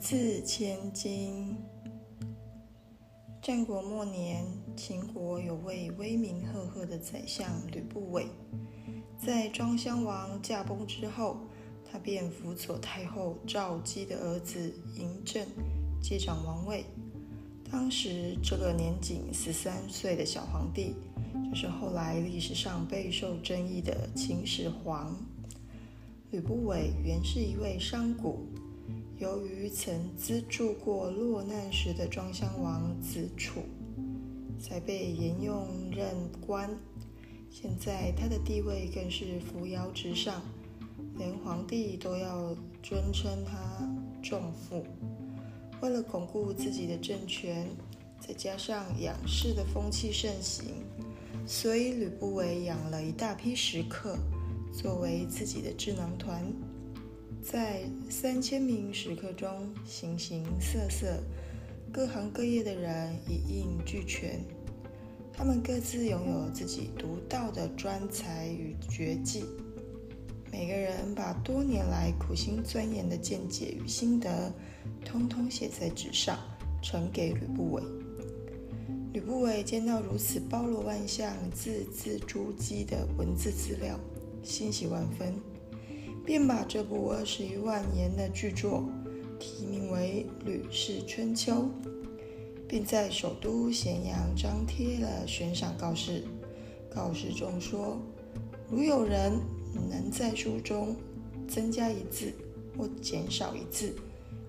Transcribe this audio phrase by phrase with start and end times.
[0.00, 1.54] 字千金。
[3.42, 8.26] 战国末年，秦国有位威名赫赫的宰相吕不韦，
[9.22, 11.36] 在庄襄王驾崩之后，
[11.84, 15.46] 他便辅佐太后赵姬的儿子嬴政
[16.02, 16.86] 接掌王位。
[17.70, 20.94] 当时，这个年仅十三岁的小皇帝，
[21.50, 25.14] 就是后来历史上备受争议的秦始皇。
[26.30, 28.38] 吕不韦原是一位商贾。
[29.20, 33.60] 由于曾资助过落难时的庄襄王子楚，
[34.58, 36.06] 才被沿用任
[36.40, 36.70] 官。
[37.50, 40.40] 现在他的地位更是扶摇直上，
[41.18, 43.86] 连皇帝都要尊称他
[44.22, 44.86] 仲父。
[45.82, 47.68] 为了巩固自己的政权，
[48.18, 50.64] 再加上养士的风气盛行，
[51.46, 54.16] 所以吕不韦养了一大批食客，
[54.72, 56.50] 作为自己的智囊团。
[57.42, 61.22] 在三千名食客中，形形色色、
[61.90, 64.40] 各行各业的人一应俱全。
[65.32, 69.44] 他们各自拥有自己独到的专才与绝技，
[70.52, 74.52] 每个人把多年来苦心钻研的见解与心得，
[75.02, 76.38] 通通写在纸上，
[76.82, 77.82] 呈给吕不韦。
[79.14, 83.98] 吕不韦见到如此包罗万象、字字珠玑的文字资料，
[84.42, 85.34] 欣喜万分。
[86.30, 88.88] 便把这部二十余万言的巨作
[89.40, 91.52] 题名为《吕氏春秋》，
[92.68, 96.22] 并在首都咸阳张贴了悬赏告示。
[96.88, 98.00] 告示中说，
[98.70, 99.40] 如有人
[99.90, 100.94] 能在书中
[101.48, 102.32] 增加一字
[102.78, 103.92] 或减少一字，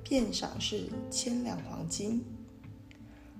[0.03, 2.23] 便赏是千两黄金。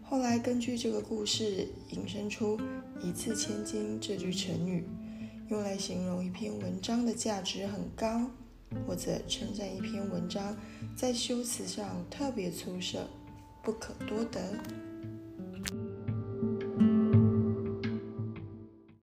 [0.02, 2.60] 后来根据这个故事引申出
[3.06, 4.84] “一字千金”这句成语。
[5.52, 8.26] 用来形容一篇文章的价值很高，
[8.88, 10.56] 或者称赞一篇文章
[10.96, 13.06] 在修辞上特别出色，
[13.62, 14.40] 不可多得。